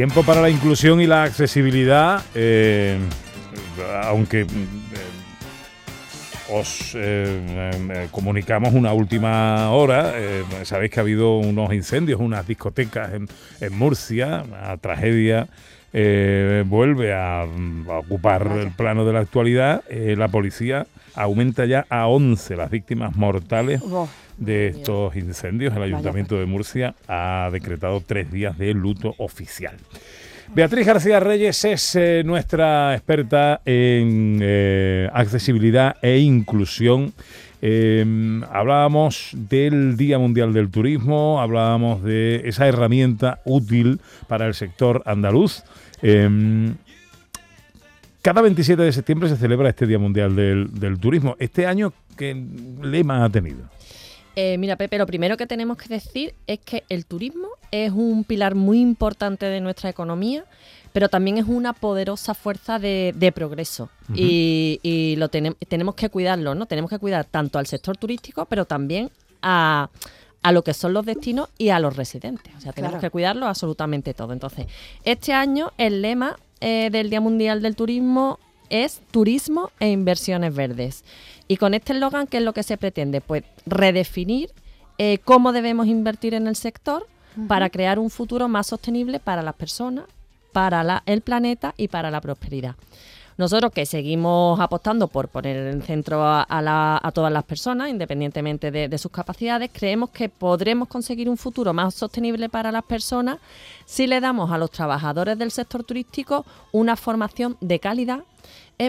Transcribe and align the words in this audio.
Tiempo 0.00 0.22
para 0.22 0.40
la 0.40 0.48
inclusión 0.48 1.02
y 1.02 1.06
la 1.06 1.24
accesibilidad, 1.24 2.24
eh, 2.34 2.98
aunque 4.04 4.40
eh, 4.40 4.46
os 6.48 6.92
eh, 6.94 8.08
comunicamos 8.10 8.72
una 8.72 8.94
última 8.94 9.70
hora, 9.72 10.14
sabéis 10.62 10.90
que 10.90 11.00
ha 11.00 11.02
habido 11.02 11.36
unos 11.36 11.74
incendios, 11.74 12.18
unas 12.18 12.46
discotecas 12.46 13.10
en, 13.12 13.28
Murcia, 13.76 14.42
una 14.48 14.74
tragedia. 14.78 15.48
Vuelve 15.92 17.12
a, 17.14 17.46
ocupar 17.88 18.46
el 18.58 18.70
plano 18.70 19.04
de 19.04 19.12
la 19.12 19.20
actualidad. 19.20 19.82
la 19.90 20.28
policía 20.28 20.86
aumenta 21.14 21.66
ya 21.66 21.86
a 21.88 22.06
11 22.06 22.56
las 22.56 22.70
víctimas 22.70 23.16
mortales 23.16 23.82
de 24.36 24.68
estos 24.68 25.14
incendios. 25.16 25.76
El 25.76 25.82
Ayuntamiento 25.82 26.36
de 26.36 26.46
Murcia 26.46 26.94
ha 27.08 27.50
decretado 27.52 28.02
tres 28.04 28.30
días 28.32 28.58
de 28.58 28.74
luto 28.74 29.14
oficial. 29.18 29.76
Beatriz 30.52 30.84
García 30.84 31.20
Reyes 31.20 31.64
es 31.64 31.94
eh, 31.94 32.22
nuestra 32.24 32.94
experta 32.94 33.60
en 33.64 34.40
eh, 34.42 35.08
accesibilidad 35.12 35.94
e 36.02 36.18
inclusión. 36.18 37.12
Em, 37.62 38.42
hablábamos 38.50 39.30
del 39.32 39.96
Día 39.96 40.18
Mundial 40.18 40.52
del 40.52 40.68
Turismo, 40.68 41.40
hablábamos 41.40 42.02
de 42.02 42.42
esa 42.46 42.66
herramienta 42.66 43.38
útil 43.44 44.00
para 44.26 44.48
el 44.48 44.54
sector 44.54 45.04
andaluz. 45.06 45.62
Em, 46.02 46.74
cada 48.20 48.42
27 48.42 48.82
de 48.82 48.92
septiembre 48.92 49.28
se 49.28 49.36
celebra 49.36 49.68
este 49.68 49.86
Día 49.86 50.00
Mundial 50.00 50.34
del 50.34 50.98
Turismo. 50.98 51.36
Este 51.38 51.66
año, 51.66 51.92
¿qué 52.16 52.34
lema 52.82 53.24
ha 53.24 53.30
tenido? 53.30 53.70
Eh, 54.42 54.56
mira, 54.56 54.76
Pepe, 54.76 54.96
lo 54.96 55.06
primero 55.06 55.36
que 55.36 55.46
tenemos 55.46 55.76
que 55.76 55.86
decir 55.88 56.34
es 56.46 56.60
que 56.60 56.84
el 56.88 57.04
turismo 57.04 57.48
es 57.70 57.92
un 57.92 58.24
pilar 58.24 58.54
muy 58.54 58.80
importante 58.80 59.44
de 59.44 59.60
nuestra 59.60 59.90
economía, 59.90 60.46
pero 60.94 61.10
también 61.10 61.36
es 61.36 61.44
una 61.46 61.74
poderosa 61.74 62.32
fuerza 62.32 62.78
de, 62.78 63.32
progreso. 63.34 63.90
Y, 64.14 65.14
lo 65.18 65.28
tenemos 65.28 65.94
que 65.94 66.08
cuidarlo, 66.08 66.54
¿no? 66.54 66.64
Tenemos 66.64 66.88
que 66.90 66.98
cuidar 66.98 67.26
tanto 67.26 67.58
al 67.58 67.66
sector 67.66 67.98
turístico, 67.98 68.46
pero 68.46 68.64
también 68.64 69.10
a, 69.42 69.90
lo 70.50 70.64
que 70.64 70.72
son 70.72 70.94
los 70.94 71.04
destinos 71.04 71.50
y 71.58 71.68
a 71.68 71.78
los 71.78 71.94
residentes. 71.94 72.54
O 72.56 72.60
sea, 72.62 72.72
tenemos 72.72 72.98
que 72.98 73.10
cuidarlo 73.10 73.46
absolutamente 73.46 74.14
todo. 74.14 74.32
Entonces, 74.32 74.68
este 75.04 75.34
año 75.34 75.72
el 75.76 76.00
lema 76.00 76.38
eh, 76.62 76.88
del 76.90 77.10
Día 77.10 77.20
Mundial 77.20 77.60
del 77.60 77.76
Turismo 77.76 78.38
es 78.70 79.02
turismo 79.10 79.70
e 79.80 79.90
inversiones 79.90 80.54
verdes. 80.54 81.04
Y 81.50 81.56
con 81.56 81.74
este 81.74 81.94
eslogan, 81.94 82.28
¿qué 82.28 82.36
es 82.36 82.44
lo 82.44 82.52
que 82.52 82.62
se 82.62 82.76
pretende? 82.76 83.20
Pues 83.20 83.42
redefinir 83.66 84.50
eh, 84.98 85.18
cómo 85.24 85.50
debemos 85.50 85.88
invertir 85.88 86.32
en 86.34 86.46
el 86.46 86.54
sector 86.54 87.08
para 87.48 87.70
crear 87.70 87.98
un 87.98 88.08
futuro 88.08 88.46
más 88.46 88.68
sostenible 88.68 89.18
para 89.18 89.42
las 89.42 89.56
personas, 89.56 90.04
para 90.52 91.02
el 91.06 91.22
planeta 91.22 91.74
y 91.76 91.88
para 91.88 92.12
la 92.12 92.20
prosperidad. 92.20 92.76
Nosotros 93.36 93.72
que 93.72 93.84
seguimos 93.84 94.60
apostando 94.60 95.08
por 95.08 95.26
poner 95.26 95.72
en 95.72 95.82
centro 95.82 96.20
a, 96.22 97.10
todas 97.12 97.32
las 97.32 97.42
personas, 97.42 97.88
independientemente 97.88 98.70
de, 98.70 98.98
sus 98.98 99.10
capacidades, 99.10 99.70
creemos 99.72 100.10
que 100.10 100.28
podremos 100.28 100.86
conseguir 100.86 101.28
un 101.28 101.36
futuro 101.36 101.72
más 101.72 101.94
sostenible 101.94 102.48
para 102.48 102.70
las 102.70 102.84
personas 102.84 103.38
si 103.86 104.06
le 104.06 104.20
damos 104.20 104.52
a 104.52 104.58
los 104.58 104.70
trabajadores 104.70 105.36
del 105.36 105.50
sector 105.50 105.82
turístico 105.82 106.46
una 106.70 106.94
formación 106.94 107.56
de 107.60 107.80
calidad 107.80 108.20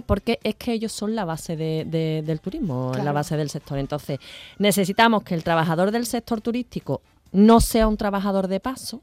porque 0.05 0.39
es 0.43 0.55
que 0.55 0.73
ellos 0.73 0.91
son 0.91 1.15
la 1.15 1.25
base 1.25 1.55
del 1.57 2.39
turismo, 2.39 2.93
la 3.03 3.11
base 3.11 3.35
del 3.35 3.49
sector. 3.49 3.77
Entonces, 3.77 4.19
necesitamos 4.57 5.23
que 5.23 5.35
el 5.35 5.43
trabajador 5.43 5.91
del 5.91 6.05
sector 6.05 6.39
turístico 6.41 7.01
no 7.31 7.59
sea 7.59 7.87
un 7.87 7.97
trabajador 7.97 8.47
de 8.47 8.59
paso, 8.59 9.01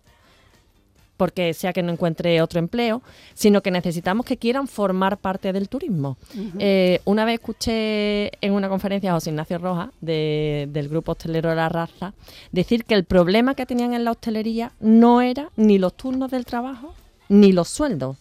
porque 1.18 1.52
sea 1.52 1.72
que 1.72 1.82
no 1.82 1.92
encuentre 1.92 2.40
otro 2.40 2.60
empleo, 2.60 3.02
sino 3.34 3.60
que 3.60 3.70
necesitamos 3.70 4.24
que 4.24 4.36
quieran 4.36 4.68
formar 4.68 5.18
parte 5.18 5.52
del 5.52 5.68
turismo. 5.68 6.16
Eh, 6.58 7.00
una 7.04 7.24
vez 7.24 7.40
escuché 7.40 8.30
en 8.40 8.52
una 8.52 8.68
conferencia 8.68 9.10
a 9.10 9.14
José 9.14 9.30
Ignacio 9.30 9.58
Rojas 9.58 9.90
del 10.00 10.88
grupo 10.88 11.12
hostelero 11.12 11.50
de 11.50 11.56
la 11.56 11.68
raza 11.68 12.14
decir 12.52 12.84
que 12.84 12.94
el 12.94 13.04
problema 13.04 13.54
que 13.54 13.66
tenían 13.66 13.92
en 13.94 14.04
la 14.04 14.12
hostelería 14.12 14.72
no 14.80 15.20
era 15.20 15.50
ni 15.56 15.78
los 15.78 15.94
turnos 15.94 16.30
del 16.30 16.46
trabajo 16.46 16.94
ni 17.28 17.52
los 17.52 17.68
sueldos, 17.68 18.16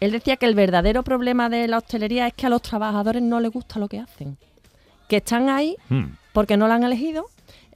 él 0.00 0.12
decía 0.12 0.36
que 0.36 0.46
el 0.46 0.54
verdadero 0.54 1.02
problema 1.02 1.48
de 1.48 1.68
la 1.68 1.78
hostelería 1.78 2.26
es 2.26 2.34
que 2.34 2.46
a 2.46 2.48
los 2.48 2.62
trabajadores 2.62 3.22
no 3.22 3.40
les 3.40 3.50
gusta 3.50 3.78
lo 3.78 3.88
que 3.88 3.98
hacen. 3.98 4.36
Que 5.08 5.16
están 5.16 5.48
ahí 5.48 5.76
hmm. 5.88 6.04
porque 6.32 6.56
no 6.56 6.68
la 6.68 6.74
han 6.74 6.84
elegido, 6.84 7.26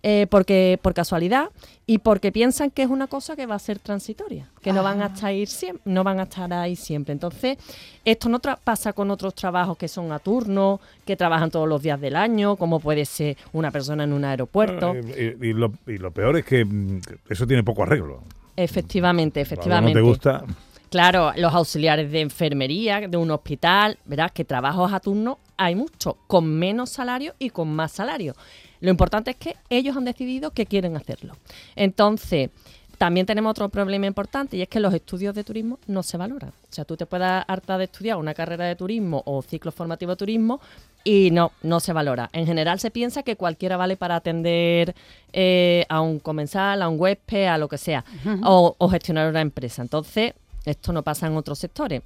eh, 0.05 0.27
porque 0.28 0.81
por 0.83 0.94
casualidad 0.94 1.50
y 1.87 1.99
porque 1.99 2.33
piensan 2.33 2.71
que 2.71 2.83
es 2.83 2.88
una 2.88 3.06
cosa 3.06 3.37
que 3.37 3.47
va 3.47 3.55
a 3.55 3.59
ser 3.59 3.78
transitoria, 3.78 4.49
que 4.60 4.72
no 4.72 4.83
van 4.83 5.00
a 5.00 5.05
ah. 5.05 5.10
estar 5.15 5.27
ahí 5.27 5.47
siempre, 5.47 5.83
no 5.84 6.03
van 6.03 6.19
a 6.19 6.25
estar 6.25 6.53
ahí 6.53 6.75
siempre. 6.75 7.12
Entonces, 7.12 7.56
esto 8.05 8.28
no 8.28 8.41
pasa 8.41 8.93
con 8.93 9.10
otros 9.10 9.34
trabajos 9.34 9.77
que 9.78 9.89
son 9.89 10.10
a 10.10 10.19
turno, 10.19 10.81
que 11.04 11.16
trabajan 11.16 11.50
todos 11.50 11.69
los 11.69 11.83
días 11.83 12.00
del 12.00 12.16
año, 12.16 12.56
como 12.56 12.81
puede 12.81 13.04
ser 13.04 13.37
una 13.53 13.71
persona 13.71 14.04
en 14.04 14.12
un 14.12 14.25
aeropuerto. 14.25 14.93
Eh, 14.94 15.37
y, 15.41 15.53
lo, 15.53 15.71
peor 16.10 16.37
es 16.37 16.44
que 16.44 16.65
mm, 16.65 17.00
eso 17.28 17.47
tiene 17.47 17.62
poco 17.62 17.84
arreglo. 17.84 18.22
Efectivamente, 18.56 19.41
efectivamente. 19.41 19.94
no 19.94 20.04
te 20.04 20.09
gusta. 20.09 20.44
Claro, 20.92 21.32
los 21.36 21.54
auxiliares 21.54 22.12
de 22.12 22.20
enfermería, 22.20 23.00
de 23.08 23.16
un 23.16 23.30
hospital, 23.30 23.97
verás 24.04 24.30
que 24.30 24.44
trabajos 24.44 24.92
a 24.92 25.00
turno 25.00 25.38
hay 25.56 25.75
muchos, 25.75 26.16
con 26.26 26.44
menos 26.44 26.91
salario 26.91 27.34
y 27.38 27.48
con 27.48 27.75
más 27.75 27.92
salario. 27.92 28.34
Lo 28.80 28.91
importante 28.91 29.30
es 29.30 29.38
que 29.38 29.56
ellos 29.70 29.97
han 29.97 30.04
decidido 30.04 30.50
que 30.50 30.66
quieren 30.66 30.94
hacerlo. 30.94 31.34
Entonces, 31.76 32.50
también 32.98 33.25
tenemos 33.25 33.53
otro 33.53 33.70
problema 33.70 34.04
importante 34.04 34.58
y 34.58 34.60
es 34.60 34.69
que 34.69 34.80
los 34.80 34.92
estudios 34.92 35.34
de 35.34 35.44
turismo 35.44 35.78
no 35.86 36.03
se 36.03 36.19
valoran. 36.19 36.50
O 36.50 36.66
sea, 36.69 36.84
tú 36.84 36.94
te 36.94 37.06
puedes 37.06 37.42
hartar 37.47 37.78
de 37.78 37.84
estudiar 37.84 38.19
una 38.19 38.34
carrera 38.34 38.66
de 38.66 38.76
turismo 38.76 39.22
o 39.24 39.41
ciclo 39.41 39.72
formativo 39.72 40.12
de 40.12 40.16
turismo 40.16 40.60
y 41.04 41.30
no, 41.30 41.53
no 41.62 41.80
se 41.80 41.94
valora. 41.94 42.28
En 42.34 42.44
general 42.44 42.80
se 42.80 42.91
piensa 42.91 43.22
que 43.22 43.36
cualquiera 43.36 43.78
vale 43.78 43.97
para 43.97 44.16
atender 44.16 44.94
eh, 45.32 45.86
a 45.88 46.03
un 46.03 46.19
comensal, 46.19 46.82
a 46.82 46.88
un 46.91 47.00
huésped, 47.00 47.47
a 47.47 47.56
lo 47.56 47.66
que 47.66 47.78
sea, 47.78 48.04
o, 48.44 48.76
o 48.76 48.88
gestionar 48.91 49.30
una 49.30 49.41
empresa. 49.41 49.80
Entonces, 49.80 50.34
esto 50.64 50.92
no 50.92 51.02
pasa 51.02 51.26
en 51.26 51.36
otros 51.36 51.58
sectores. 51.58 52.02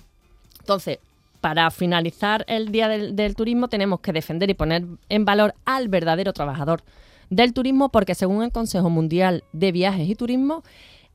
Entonces, 0.60 0.98
para 1.40 1.70
finalizar 1.70 2.44
el 2.48 2.72
Día 2.72 2.88
del, 2.88 3.36
Turismo 3.36 3.68
tenemos 3.68 4.00
que 4.00 4.12
defender 4.12 4.50
y 4.50 4.54
poner 4.54 4.84
en 5.08 5.24
valor 5.24 5.54
al 5.64 5.88
verdadero 5.88 6.32
trabajador 6.32 6.82
del 7.30 7.52
turismo 7.52 7.88
porque 7.88 8.14
según 8.14 8.42
el 8.42 8.52
Consejo 8.52 8.90
Mundial 8.90 9.44
de 9.52 9.72
Viajes 9.72 10.08
y 10.08 10.14
Turismo 10.14 10.62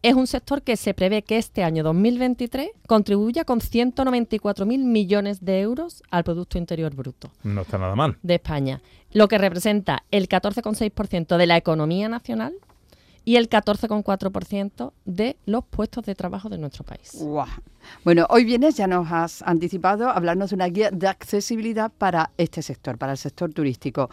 es 0.04 0.16
un 0.16 0.28
sector 0.28 0.62
que 0.62 0.78
se 0.78 0.94
prevé 0.94 1.22
que 1.22 1.38
este 1.38 1.64
año 1.64 1.84
2023 1.84 2.72
contribuya 2.88 3.46
con 3.46 3.60
194.000 3.60 4.66
millones 4.80 5.46
de 5.46 5.62
euros 5.62 6.02
al 6.10 6.24
Producto 6.24 6.58
Interior 6.58 6.96
Bruto. 6.96 7.32
No 7.44 7.62
está 7.62 7.78
nada 7.78 7.96
mal. 7.96 8.18
De 8.24 8.36
España, 8.36 8.82
lo 9.12 9.28
que 9.28 9.38
representa 9.38 10.04
el 10.10 10.28
14,6% 10.28 11.38
de 11.38 11.46
la 11.46 11.58
economía 11.58 12.10
nacional 12.10 12.54
y 13.24 13.36
el 13.36 13.50
14,4% 13.50 14.94
de 15.06 15.38
los 15.46 15.64
puestos 15.66 16.06
de 16.06 16.16
trabajo 16.16 16.50
de 16.50 16.58
nuestro 16.58 16.84
país. 16.84 17.18
Bueno, 18.04 18.26
hoy 18.30 18.46
vienes, 18.46 18.76
ya 18.76 18.88
nos 18.88 19.12
has 19.12 19.42
anticipado, 19.44 20.10
hablarnos 20.10 20.50
de 20.50 20.56
una 20.56 20.68
guía 20.68 20.90
de 20.92 21.08
accesibilidad 21.08 21.92
para 21.92 22.32
este 22.38 22.62
sector, 22.62 22.98
para 22.98 23.14
el 23.14 23.18
sector 23.18 23.54
turístico. 23.54 24.10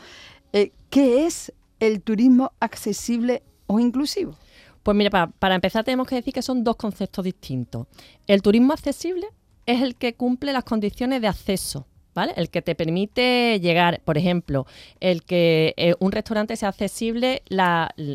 Eh, 0.52 0.72
¿Qué 0.90 1.26
es 1.26 1.52
el 1.80 2.02
turismo 2.02 2.52
accesible 2.60 3.42
o 3.66 3.80
inclusivo? 3.80 4.34
Pues 4.82 4.96
mira, 4.96 5.10
para, 5.10 5.26
para 5.28 5.54
empezar 5.54 5.84
tenemos 5.84 6.06
que 6.06 6.16
decir 6.16 6.32
que 6.32 6.42
son 6.42 6.64
dos 6.64 6.76
conceptos 6.76 7.24
distintos. 7.24 7.86
El 8.26 8.42
turismo 8.42 8.72
accesible 8.72 9.28
es 9.66 9.82
el 9.82 9.96
que 9.96 10.14
cumple 10.14 10.52
las 10.52 10.64
condiciones 10.64 11.20
de 11.20 11.28
acceso 11.28 11.86
el 12.24 12.50
que 12.50 12.62
te 12.62 12.74
permite 12.74 13.58
llegar, 13.60 14.00
por 14.04 14.18
ejemplo, 14.18 14.66
el 15.00 15.22
que 15.22 15.74
eh, 15.76 15.94
un 15.98 16.12
restaurante 16.12 16.56
sea 16.56 16.70
accesible 16.70 17.42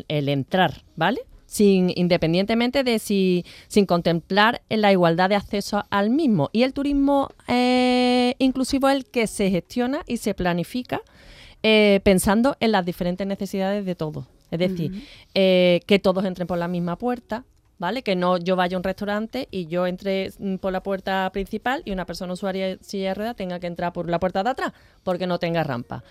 el 0.08 0.28
entrar, 0.28 0.82
¿vale? 0.96 1.20
Sin, 1.46 1.92
independientemente 1.94 2.82
de 2.82 2.98
si, 2.98 3.44
sin 3.68 3.86
contemplar 3.86 4.62
la 4.68 4.90
igualdad 4.92 5.28
de 5.28 5.36
acceso 5.36 5.84
al 5.90 6.10
mismo. 6.10 6.50
Y 6.52 6.62
el 6.62 6.72
turismo 6.72 7.30
eh, 7.46 8.34
inclusivo 8.38 8.88
es 8.88 8.96
el 8.96 9.04
que 9.06 9.26
se 9.26 9.50
gestiona 9.50 10.02
y 10.06 10.16
se 10.16 10.34
planifica 10.34 11.00
eh, 11.62 12.00
pensando 12.02 12.56
en 12.60 12.72
las 12.72 12.84
diferentes 12.84 13.26
necesidades 13.26 13.84
de 13.84 13.94
todos. 13.94 14.26
Es 14.50 14.58
decir, 14.58 15.04
que 15.32 16.00
todos 16.00 16.24
entren 16.24 16.46
por 16.46 16.58
la 16.58 16.68
misma 16.68 16.96
puerta, 16.96 17.44
¿vale? 17.78 18.02
Que 18.02 18.16
no 18.16 18.38
yo 18.38 18.56
vaya 18.56 18.76
a 18.76 18.78
un 18.78 18.84
restaurante 18.84 19.48
y 19.50 19.66
yo 19.66 19.86
entre 19.86 20.30
mm, 20.38 20.56
por 20.56 20.72
la 20.72 20.82
puerta 20.82 21.30
principal 21.32 21.82
y 21.84 21.92
una 21.92 22.06
persona 22.06 22.32
usuaria 22.32 22.66
de 22.66 22.78
silla 22.82 23.08
de 23.08 23.14
ruedas 23.14 23.36
tenga 23.36 23.60
que 23.60 23.66
entrar 23.66 23.92
por 23.92 24.08
la 24.08 24.20
puerta 24.20 24.42
de 24.42 24.50
atrás 24.50 24.72
porque 25.02 25.26
no 25.26 25.38
tenga 25.38 25.62
rampa. 25.64 26.02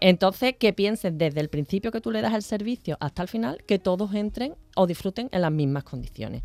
Entonces, 0.00 0.54
que 0.58 0.72
pienses 0.72 1.16
desde 1.16 1.40
el 1.40 1.48
principio 1.48 1.90
que 1.90 2.00
tú 2.00 2.10
le 2.10 2.20
das 2.20 2.34
el 2.34 2.42
servicio 2.42 2.96
hasta 3.00 3.22
el 3.22 3.28
final 3.28 3.62
que 3.66 3.78
todos 3.78 4.14
entren 4.14 4.54
o 4.76 4.86
disfruten 4.86 5.28
en 5.32 5.40
las 5.42 5.52
mismas 5.52 5.84
condiciones. 5.84 6.42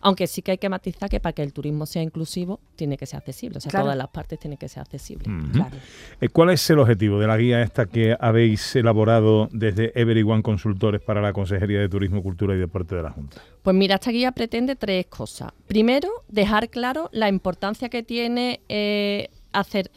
Aunque 0.00 0.26
sí 0.26 0.42
que 0.42 0.52
hay 0.52 0.58
que 0.58 0.68
matizar 0.68 1.08
que 1.08 1.20
para 1.20 1.32
que 1.32 1.42
el 1.42 1.52
turismo 1.52 1.86
sea 1.86 2.02
inclusivo 2.02 2.60
tiene 2.76 2.96
que 2.96 3.06
ser 3.06 3.18
accesible, 3.18 3.58
o 3.58 3.60
sea, 3.60 3.70
Claro. 3.70 3.84
todas 3.86 3.96
las 3.98 4.08
partes 4.08 4.38
tienen 4.38 4.58
que 4.58 4.68
ser 4.68 4.80
accesibles. 4.82 5.28
Claro. 5.52 5.76
Eh, 6.20 6.28
¿Cuál 6.28 6.50
es 6.50 6.68
el 6.70 6.78
objetivo 6.78 7.18
de 7.20 7.26
la 7.26 7.36
guía 7.36 7.62
esta 7.62 7.86
que 7.86 8.16
habéis 8.18 8.74
elaborado 8.76 9.48
desde 9.52 9.92
Everyone 10.00 10.42
Consultores 10.42 11.00
para 11.00 11.20
la 11.20 11.32
Consejería 11.32 11.80
de 11.80 11.88
Turismo, 11.88 12.22
Cultura 12.22 12.54
y 12.54 12.58
Deporte 12.58 12.94
de 12.96 13.02
la 13.02 13.10
Junta? 13.10 13.40
Pues 13.62 13.74
mira, 13.76 13.96
esta 13.96 14.10
guía 14.10 14.32
pretende 14.32 14.76
tres 14.76 15.06
cosas. 15.06 15.52
Primero, 15.66 16.08
dejar 16.28 16.68
claro 16.70 17.08
la 17.12 17.28
importancia 17.28 17.88
que 17.88 18.02
tiene 18.02 18.60
eh, 18.68 19.28
hacer 19.52 19.90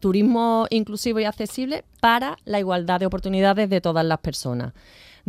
turismo 0.00 0.66
inclusivo 0.70 1.20
y 1.20 1.24
accesible 1.24 1.84
para 2.00 2.38
la 2.44 2.58
igualdad 2.58 3.00
de 3.00 3.06
oportunidades 3.06 3.68
de 3.68 3.80
todas 3.80 4.04
las 4.04 4.18
personas. 4.18 4.72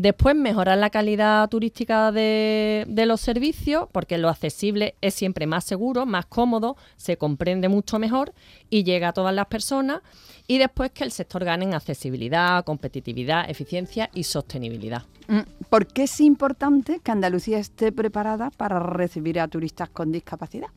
Después, 0.02 0.34
mejorar 0.34 0.78
la 0.78 0.92
calidad 0.92 1.50
turística 1.50 2.14
de, 2.14 2.86
los 3.06 3.20
servicios, 3.20 3.90
porque 3.92 4.18
lo 4.18 4.30
accesible 4.30 4.96
es 5.02 5.14
siempre 5.14 5.46
más 5.46 5.66
seguro, 5.66 6.06
más 6.06 6.26
cómodo, 6.26 6.78
se 6.96 7.18
comprende 7.18 7.68
mucho 7.68 8.00
mejor 8.00 8.34
y 8.70 8.86
llega 8.86 9.10
a 9.10 9.14
todas 9.14 9.36
las 9.36 9.48
personas. 9.48 10.02
Y 10.48 10.58
después 10.58 10.92
que 10.92 11.04
el 11.04 11.12
sector 11.12 11.44
gane 11.44 11.66
en 11.66 11.74
accesibilidad, 11.74 12.64
competitividad, 12.64 13.50
eficiencia 13.50 14.10
y 14.14 14.24
sostenibilidad. 14.24 15.04
Mm, 15.28 15.42
¿Por 15.70 15.86
qué 15.86 16.04
es 16.04 16.22
importante 16.22 17.02
que 17.04 17.12
Andalucía 17.12 17.60
esté 17.60 17.92
preparada 17.92 18.52
para 18.52 18.80
recibir 18.80 19.38
a 19.42 19.50
turistas 19.50 19.90
con 19.90 20.14
discapacidad? 20.14 20.70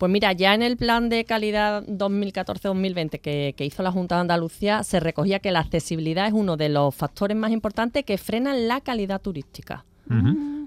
Pues 0.00 0.10
mira, 0.10 0.32
ya 0.32 0.54
en 0.54 0.62
el 0.62 0.78
plan 0.78 1.10
de 1.10 1.26
calidad 1.26 1.84
2014-2020 1.84 3.20
que, 3.20 3.52
que 3.54 3.66
hizo 3.66 3.82
la 3.82 3.92
Junta 3.92 4.14
de 4.14 4.22
Andalucía 4.22 4.82
se 4.82 4.98
recogía 4.98 5.40
que 5.40 5.52
la 5.52 5.58
accesibilidad 5.58 6.26
es 6.26 6.32
uno 6.32 6.56
de 6.56 6.70
los 6.70 6.94
factores 6.94 7.36
más 7.36 7.50
importantes 7.50 8.02
que 8.06 8.16
frenan 8.16 8.66
la 8.66 8.80
calidad 8.80 9.20
turística. 9.20 9.84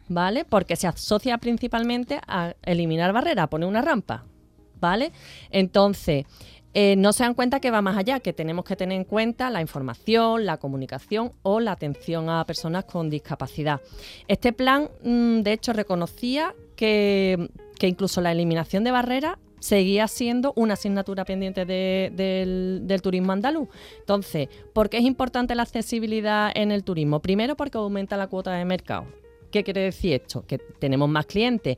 ¿Vale? 0.07 0.45
Porque 0.45 0.75
se 0.75 0.85
asocia 0.85 1.39
principalmente 1.39 2.21
a 2.27 2.53
eliminar 2.61 3.11
barreras, 3.11 3.45
a 3.45 3.49
poner 3.49 3.67
una 3.67 3.81
rampa. 3.81 4.23
¿Vale? 4.79 5.11
Entonces, 5.49 6.25
eh, 6.73 6.95
no 6.97 7.13
se 7.13 7.23
dan 7.23 7.33
cuenta 7.33 7.59
que 7.59 7.71
va 7.71 7.81
más 7.81 7.97
allá, 7.97 8.19
que 8.19 8.33
tenemos 8.33 8.65
que 8.65 8.75
tener 8.75 8.97
en 8.97 9.03
cuenta 9.03 9.49
la 9.49 9.61
información, 9.61 10.45
la 10.45 10.57
comunicación 10.57 11.31
o 11.43 11.59
la 11.59 11.71
atención 11.73 12.29
a 12.29 12.43
personas 12.45 12.85
con 12.85 13.09
discapacidad. 13.09 13.81
Este 14.27 14.53
plan, 14.53 14.89
mm, 15.03 15.41
de 15.41 15.53
hecho, 15.53 15.73
reconocía 15.73 16.53
que, 16.75 17.49
que 17.79 17.87
incluso 17.87 18.21
la 18.21 18.31
eliminación 18.31 18.83
de 18.83 18.91
barreras 18.91 19.35
seguía 19.59 20.07
siendo 20.09 20.51
una 20.57 20.73
asignatura 20.73 21.23
pendiente 21.23 21.63
de- 21.65 22.11
del, 22.13 22.81
del 22.83 23.01
turismo 23.01 23.31
andaluz. 23.31 23.69
Entonces, 23.99 24.49
¿por 24.73 24.89
qué 24.89 24.97
es 24.97 25.03
importante 25.05 25.55
la 25.55 25.63
accesibilidad 25.63 26.51
en 26.53 26.71
el 26.71 26.83
turismo? 26.83 27.21
Primero, 27.21 27.55
porque 27.55 27.77
aumenta 27.77 28.17
la 28.17 28.27
cuota 28.27 28.51
de 28.53 28.65
mercado. 28.65 29.05
¿Qué 29.51 29.63
quiere 29.63 29.81
decir 29.81 30.13
esto? 30.13 30.43
Que 30.47 30.57
tenemos 30.57 31.07
más 31.07 31.27
clientes. 31.27 31.77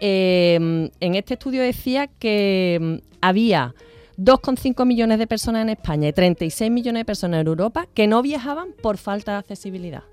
Eh, 0.00 0.90
en 1.00 1.14
este 1.14 1.34
estudio 1.34 1.62
decía 1.62 2.06
que 2.06 2.78
mm, 2.80 3.16
había 3.22 3.74
2,5 4.16 4.86
millones 4.86 5.18
de 5.18 5.26
personas 5.26 5.62
en 5.62 5.70
España 5.70 6.08
y 6.08 6.12
36 6.12 6.70
millones 6.70 7.00
de 7.00 7.04
personas 7.04 7.40
en 7.40 7.46
Europa 7.46 7.86
que 7.94 8.06
no 8.06 8.22
viajaban 8.22 8.68
por 8.82 8.96
falta 8.96 9.32
de 9.32 9.38
accesibilidad, 9.38 10.04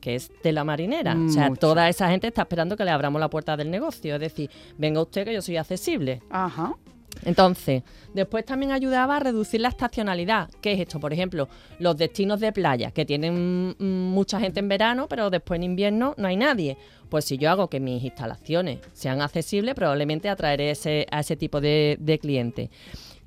que 0.00 0.16
es 0.16 0.30
de 0.42 0.52
la 0.52 0.64
marinera. 0.64 1.16
O 1.16 1.28
sea, 1.28 1.50
toda 1.54 1.88
esa 1.88 2.08
gente 2.08 2.28
está 2.28 2.42
esperando 2.42 2.76
que 2.76 2.84
le 2.84 2.90
abramos 2.90 3.20
la 3.20 3.30
puerta 3.30 3.56
del 3.56 3.70
negocio. 3.70 4.14
Es 4.14 4.20
decir, 4.20 4.50
venga 4.76 5.00
usted 5.00 5.24
que 5.24 5.34
yo 5.34 5.42
soy 5.42 5.56
accesible. 5.56 6.22
Ajá. 6.30 6.74
Entonces, 7.24 7.82
después 8.14 8.44
también 8.44 8.72
ayudaba 8.72 9.16
a 9.16 9.20
reducir 9.20 9.60
la 9.60 9.68
estacionalidad. 9.68 10.50
¿Qué 10.60 10.72
es 10.72 10.80
esto? 10.80 10.98
Por 10.98 11.12
ejemplo, 11.12 11.48
los 11.78 11.96
destinos 11.96 12.40
de 12.40 12.52
playa, 12.52 12.90
que 12.90 13.04
tienen 13.04 13.76
mucha 13.78 14.40
gente 14.40 14.60
en 14.60 14.68
verano, 14.68 15.06
pero 15.08 15.30
después 15.30 15.58
en 15.58 15.64
invierno 15.64 16.14
no 16.16 16.28
hay 16.28 16.36
nadie. 16.36 16.76
Pues 17.08 17.26
si 17.26 17.36
yo 17.36 17.50
hago 17.50 17.68
que 17.68 17.78
mis 17.78 18.02
instalaciones 18.02 18.80
sean 18.92 19.20
accesibles, 19.20 19.74
probablemente 19.74 20.28
atraeré 20.28 20.70
ese, 20.70 21.06
a 21.10 21.20
ese 21.20 21.36
tipo 21.36 21.60
de, 21.60 21.96
de 22.00 22.18
clientes. 22.18 22.70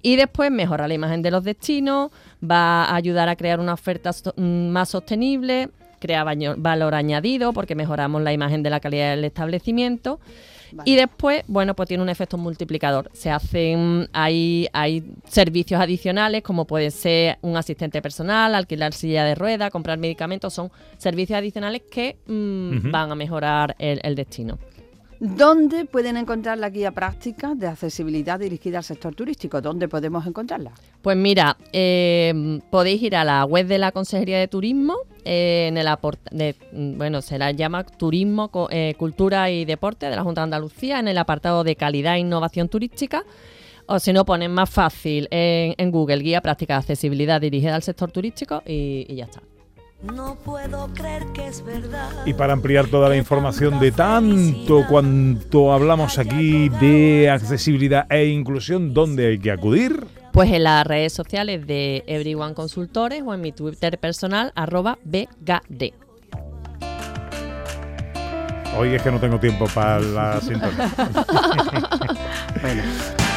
Y 0.05 0.17
después 0.17 0.51
mejora 0.51 0.87
la 0.87 0.93
imagen 0.93 1.23
de 1.23 1.31
los 1.31 1.43
destinos, 1.43 2.11
va 2.43 2.83
a 2.85 2.95
ayudar 2.95 3.27
a 3.27 3.35
crear 3.35 3.59
una 3.59 3.73
oferta 3.73 4.13
so- 4.13 4.33
mm, 4.37 4.67
más 4.69 4.89
sostenible, 4.89 5.69
crea 5.99 6.23
valor 6.57 6.93
añadido 6.93 7.53
porque 7.53 7.73
mejoramos 7.73 8.21
la 8.21 8.31
imagen 8.31 8.61
de 8.61 8.69
la 8.69 8.79
calidad 8.79 9.15
del 9.15 9.25
establecimiento. 9.25 10.19
Vale. 10.73 10.91
Y 10.91 10.95
después, 10.95 11.43
bueno, 11.47 11.73
pues 11.75 11.87
tiene 11.87 12.03
un 12.03 12.09
efecto 12.09 12.37
multiplicador. 12.37 13.09
Se 13.13 13.31
hacen, 13.31 14.07
hay, 14.13 14.67
hay 14.73 15.03
servicios 15.27 15.81
adicionales 15.81 16.43
como 16.43 16.65
puede 16.65 16.91
ser 16.91 17.39
un 17.41 17.57
asistente 17.57 17.99
personal, 17.99 18.53
alquilar 18.53 18.93
silla 18.93 19.23
de 19.23 19.33
ruedas, 19.33 19.71
comprar 19.71 19.97
medicamentos, 19.97 20.53
son 20.53 20.69
servicios 20.97 21.37
adicionales 21.39 21.81
que 21.89 22.17
mm, 22.27 22.91
van 22.91 23.11
a 23.11 23.15
mejorar 23.15 23.75
el, 23.79 23.99
el 24.03 24.13
destino. 24.13 24.59
¿Dónde 25.19 25.85
pueden 25.85 26.17
encontrar 26.17 26.57
la 26.57 26.69
guía 26.69 26.91
práctica 26.91 27.55
de 27.55 27.67
accesibilidad 27.67 28.39
dirigida 28.39 28.79
al 28.79 28.83
sector 28.83 29.15
turístico? 29.15 29.61
¿Dónde 29.61 29.87
podemos 29.87 30.27
encontrarla? 30.27 30.71
Pues 31.01 31.15
mira, 31.15 31.55
eh, 31.71 32.59
podéis 32.69 33.01
ir 33.01 33.15
a 33.15 33.23
la 33.23 33.45
web 33.45 33.65
de 33.67 33.77
la 33.77 33.91
Consejería 33.91 34.39
de 34.39 34.47
Turismo, 34.49 34.97
eh, 35.23 35.67
en 35.69 35.77
el 35.77 35.87
de, 36.31 36.55
bueno, 36.97 37.21
se 37.21 37.37
la 37.37 37.51
llama 37.51 37.85
Turismo, 37.85 38.51
eh, 38.69 38.95
Cultura 38.97 39.49
y 39.49 39.63
Deporte 39.63 40.07
de 40.07 40.15
la 40.15 40.23
Junta 40.23 40.41
de 40.41 40.45
Andalucía, 40.45 40.99
en 40.99 41.07
el 41.07 41.17
apartado 41.17 41.63
de 41.63 41.77
Calidad 41.77 42.15
e 42.15 42.19
Innovación 42.19 42.67
Turística. 42.67 43.23
O 43.87 43.99
si 43.99 44.11
no, 44.11 44.25
ponen 44.25 44.51
más 44.51 44.69
fácil 44.69 45.27
en, 45.31 45.91
Google 45.91 46.17
Guía 46.17 46.41
Práctica 46.41 46.73
de 46.73 46.79
Accesibilidad 46.79 47.39
dirigida 47.39 47.75
al 47.75 47.83
sector 47.83 48.11
turístico 48.11 48.63
y 48.65 49.15
ya 49.15 49.25
está. 49.25 49.41
No 50.01 50.35
puedo 50.35 50.87
creer 50.93 51.25
que 51.33 51.47
es 51.47 51.63
verdad. 51.63 52.09
Y 52.25 52.33
para 52.33 52.53
ampliar 52.53 52.87
toda 52.87 53.09
la 53.09 53.17
información 53.17 53.79
de 53.79 53.91
tanto 53.91 54.85
cuanto 54.87 55.73
hablamos 55.73 56.19
aquí 56.19 56.69
de 56.69 57.29
accesibilidad 57.29 58.05
e 58.11 58.25
inclusión, 58.25 58.93
¿dónde 58.93 59.27
hay 59.27 59.39
que 59.39 59.51
acudir? 59.51 60.05
Pues 60.31 60.51
en 60.51 60.63
las 60.63 60.85
redes 60.85 61.13
sociales 61.13 61.65
de 61.65 62.03
Everyone 62.07 62.53
Consultores 62.53 63.23
o 63.25 63.33
en 63.33 63.41
mi 63.41 63.51
Twitter 63.51 63.97
personal, 63.97 64.51
arroba 64.55 64.99
BGD. 65.05 65.93
Hoy 68.77 68.93
es 68.93 69.01
que 69.01 69.09
no 69.09 69.19
tengo 69.19 69.39
tiempo 69.39 69.65
para 69.73 70.01
la 70.01 70.41
sintonía. 70.41 70.91